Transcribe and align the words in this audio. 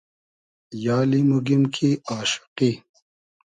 یالی 0.83 1.21
موگیم 1.29 1.63
کی 1.73 1.89
آشوقی 2.17 2.71